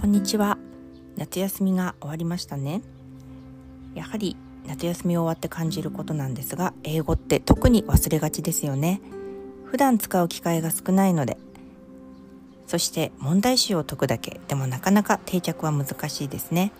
[0.00, 0.58] こんにちは。
[1.16, 2.82] 夏休みが終わりましたね。
[3.96, 9.00] やはり夏休み終わって感じることなんですが英語って特に忘れがちですよね。
[9.64, 11.36] 普段使う機会が少ないので。
[12.68, 14.40] そして問題集を解くだけ。
[14.46, 16.70] でもなかなか定着は難しいですね。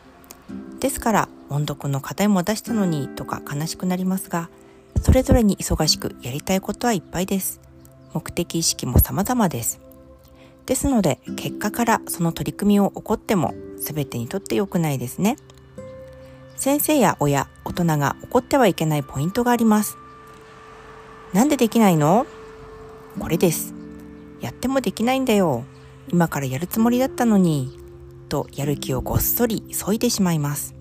[0.79, 4.49] ですから音読の課題も出したのにとか悲しくなりますが
[5.03, 7.61] それぞれに忙しくやりたいことはいっぱいです。
[8.15, 9.88] 目的意識も様々です。
[10.69, 15.37] ですので結果からその取り組みを起こっても全てにとって良くないですね。
[16.57, 19.97] 先生や親大人が怒ってはいけないポイントがあります。
[21.33, 22.27] なんでできないの？
[23.19, 23.73] これです。
[24.43, 25.65] やってもできないんだよ。
[26.09, 27.79] 今からやるつもりだったのに。
[28.29, 30.75] とやる気をごっそり削いでしまいます。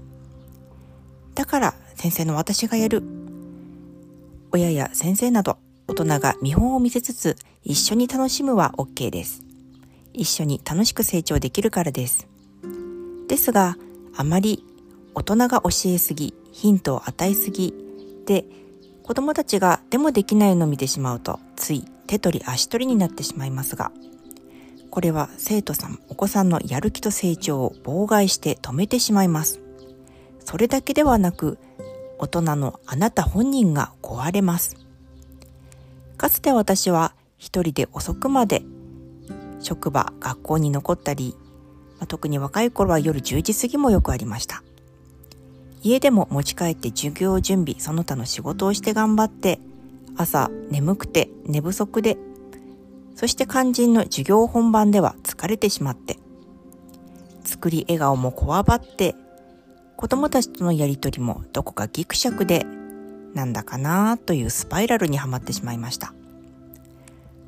[1.33, 3.03] だから先生の私がやる。
[4.51, 9.46] 親や先生など大人が見本を見せつつ一緒に楽しむは OK です。
[10.17, 12.27] 一緒に楽しく成長できるからです。
[13.27, 13.77] ですが、
[14.15, 14.63] あまり
[15.13, 17.73] 大人が教えすぎ、ヒントを与えすぎ
[18.25, 18.45] で、
[19.03, 23.91] 子供たちがでもできないのを見てしまうと、つい手取り足取りになってしまいますが、
[24.89, 29.59] これは生徒さん、お子さんのやる気と成長を妨害して止めてしまいます。
[30.43, 31.57] それだけではなく、
[32.19, 34.77] 大人のあなた本人が壊れます。
[36.17, 38.63] かつて私は一人で遅くまで
[39.59, 41.35] 職場、学校に残ったり、
[41.99, 44.63] まあ、特に若い頃は夜10時過ぎもよくありました。
[45.83, 49.59] 家でも持ち帰って授業準備、その他の仕事をして頑張って、
[50.15, 52.17] 朝眠くて寝不足で、
[53.15, 56.17] そして肝心の授業本番では疲れてしまって、
[57.43, 59.15] 作り笑顔もこわばって、
[59.95, 62.65] 子供たちとのやりとりもどこかギクシャクで
[63.33, 66.13] なんだかなというスパイラルにはまってしまいました。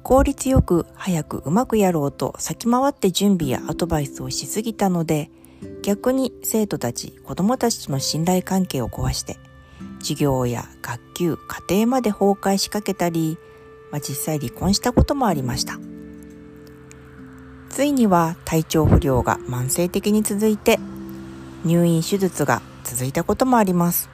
[0.03, 5.29] 効率よく早くうまくやろうと先回って準備やアドバイスをしすぎたので
[5.81, 9.37] 逆に生徒たち子供たちとの信頼関係を壊して
[9.99, 13.37] 授業や学級家庭まで崩壊しかけたり、
[13.91, 15.77] まあ、実際離婚したこともありました
[17.69, 20.79] ついには体調不良が慢性的に続いて
[21.65, 24.09] 入院手術が続いたこともあります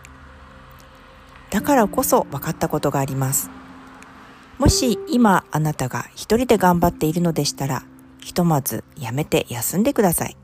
[1.51, 3.49] だからこそ分かったことがあります。
[4.57, 7.83] もし今あなたが一人で頑張っているのでしたら、
[8.19, 10.37] ひとまずやめて休んでください。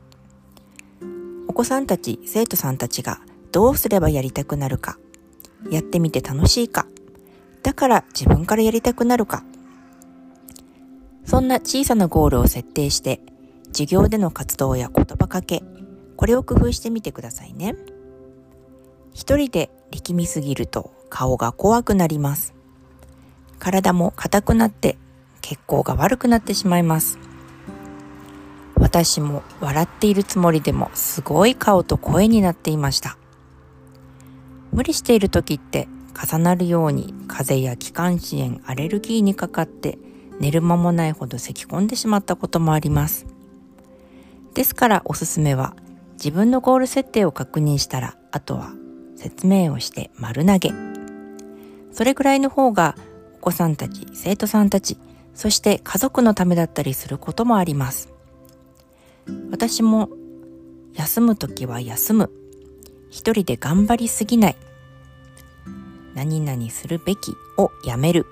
[1.48, 4.98] お子さんたち、生徒さんたちがどうすればやりたくなるか、
[5.70, 6.86] やってみて楽しいか、
[7.62, 9.44] だから自分からやりたくなるか、
[11.24, 13.20] そんな小さなゴールを設定して、
[13.68, 15.62] 授業での活動や言葉かけ、
[16.16, 17.74] これを工夫してみてくださいね。
[19.14, 22.54] 一人で力みすぎると顔が怖くなります。
[23.62, 24.98] 体も硬くなって
[25.40, 27.20] 血行が悪くなってしまいます。
[28.74, 33.16] 私も笑っているつもりでもすごい顔と声になっていました。
[34.72, 39.96] 無理している時って重なるように風邪や気管支炎、アレルギーにかかって
[40.40, 43.26] 寝る間もないほど咳き込んでしまったこともあります。
[44.54, 45.76] ですからおすすめは
[46.14, 48.72] 自分のゴール設定を確認したらあとは
[49.14, 50.72] 説明をして丸投げ。
[51.92, 52.96] それぐらいの方が
[53.42, 54.96] 子さんたち、生徒さんたち、
[55.34, 58.08] そして家族のためだったりすることもあります。
[59.50, 60.08] 私も
[60.94, 62.30] 休むときは休む。
[63.10, 64.56] 一人で頑張りすぎない。
[66.14, 68.26] 何々するべきをやめる。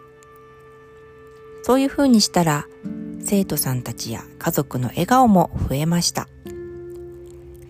[1.63, 2.67] そういうふうにしたら
[3.21, 6.29] 生徒さんたちや家族の笑顔も増えました。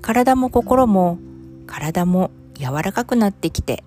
[0.02, 1.18] 体も心も
[1.66, 3.84] 体も柔らかくなってきて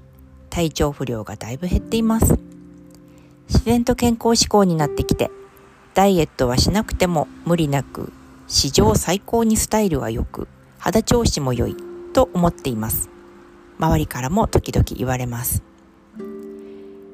[0.50, 2.53] 体調不良がだいぶ減っています。
[3.54, 5.32] 自然と健康志向になってきて
[5.94, 8.12] ダイエットはしなくても無理なく
[8.48, 10.48] 史上最高にスタイルは良く
[10.80, 11.78] 肌調子も良い
[12.14, 13.10] と思っています。
[13.80, 15.64] 周りからも時々言われます。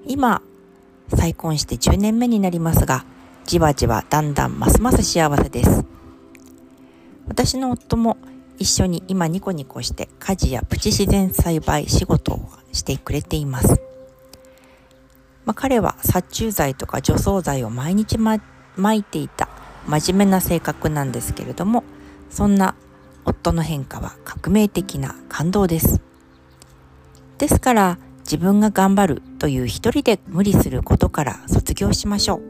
[0.07, 0.41] 今、
[1.16, 3.06] 再婚して10年目になりますが、
[3.45, 5.86] じわじわだんだんますます幸せです。
[7.27, 8.18] 私の夫も
[8.57, 13.88] 一緒に今ニコニコして家事やプチ自然栽培仕事をしてくれています。
[15.50, 18.36] まあ、彼は殺虫剤とか除草剤を毎日、ま、
[18.94, 19.50] いていた
[19.88, 21.84] 真面目な性格なんですけれども、
[22.30, 22.75] そんな
[23.25, 26.01] 夫の変化は革命的な感動です。
[27.40, 32.42] ですから自分が頑張るという一人で無理することから卒業しましょう。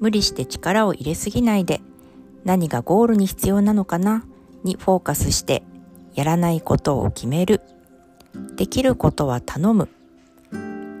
[0.00, 1.80] 無理して力を入れすぎないで
[2.42, 4.24] 何がゴールに必要なのかな
[4.64, 5.62] にフォーカスして
[6.14, 7.60] やらないことを決める。
[8.56, 9.88] できることは頼む。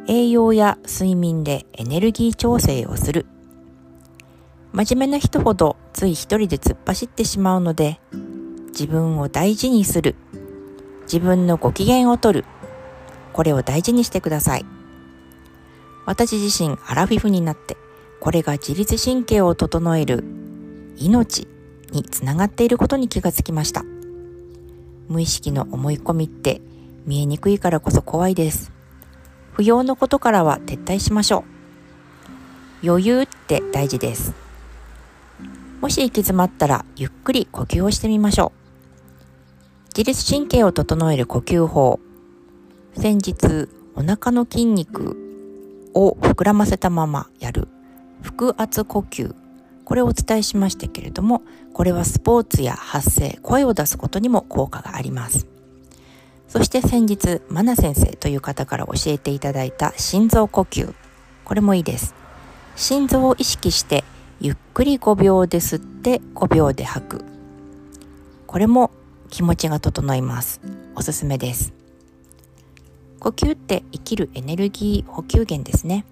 [0.06, 3.26] 栄養や睡眠でエネルギー調整をする。
[4.72, 8.00] 真面目な人ほどつい一人で突っ走ってしまうので、
[8.68, 10.16] 自分を大事にする、
[11.04, 12.44] 自分のご機嫌をとる、
[13.32, 14.66] これを大事にしてください。
[16.04, 17.78] 私自身アラフィフになって、
[18.20, 20.24] これが自律神経を整える
[20.98, 21.48] 命
[21.92, 23.84] につながっていることに気がつきました。
[25.08, 26.60] 無意識の思い込みって
[27.06, 28.73] 見えにくいからこそ怖いです。
[29.54, 31.44] 不要のことからは撤退しましょ
[32.82, 32.88] う。
[32.88, 34.34] 余裕って大事です。
[35.80, 39.88] もし行き詰まったらゆっくり呼吸をしてみましょう。
[39.96, 41.98] 自律神経を整える呼吸法。
[42.96, 45.16] 先日お腹の筋肉
[45.94, 47.68] を膨らませたままやる
[48.22, 49.34] 腹圧呼吸
[49.84, 51.42] これをお伝えしましたけれども
[51.72, 55.46] これはスポーツや発声声を出すことにも効果があります
[56.54, 60.94] そして先日マナ先生という方から教えていただいた心臓呼吸。
[61.44, 62.14] これもいいです。
[62.76, 64.04] 心臓を意識して
[64.40, 67.24] ゆっくり5秒で吸って5秒で吐く。
[68.46, 68.92] これも
[69.30, 70.60] 気持ちが整います。
[70.94, 71.72] おすすめです。
[73.18, 76.06] 呼吸って生きるエネルギー補給源ですね。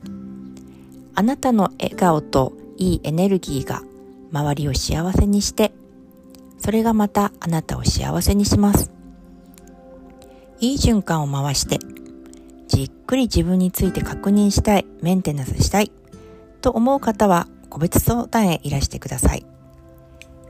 [1.15, 3.83] あなたの笑顔といいエネルギーが
[4.33, 5.73] 周りを幸せにして、
[6.59, 9.02] それがまたあなたを幸せにします。
[10.63, 11.81] いい循環を回して、
[12.69, 15.91] じっくり自分について確認したい、メンテナンスしたい、
[16.61, 19.45] と思う方は個別相談へいらしてください。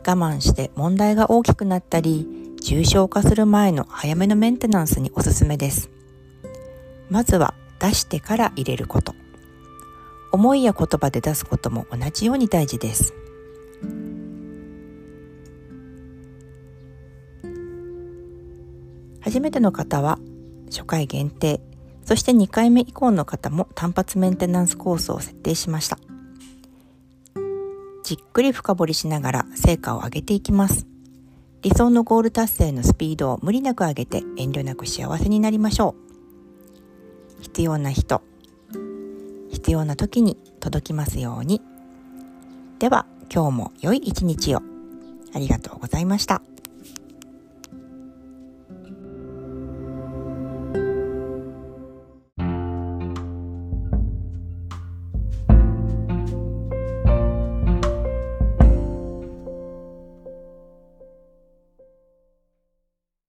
[0.06, 2.28] 我慢して問題が大きくなったり、
[2.62, 5.88] 重症化する前の早めのメンテナンスにおすすめです。
[7.08, 9.14] まずは出してから入れること。
[10.30, 13.14] 思いや言葉で出すことも同じように大事です。
[19.32, 20.18] 初めての方は
[20.66, 21.62] 初回限定、
[22.04, 25.96] そして2回目以降の方も単発メンテナンスコースを設定しました。
[28.04, 30.86] じっくり深掘りしながら成果を上げていきます。
[31.62, 35.94] 理想のゴール達成のスピードを無理なく上げて遠慮なく幸せになりましょ
[37.40, 37.42] う。
[37.42, 38.20] 必要な人、
[39.50, 41.62] 必要な時に届きますように。
[42.78, 44.62] では、今日も良い一日を。
[45.34, 46.42] ありがとうございました。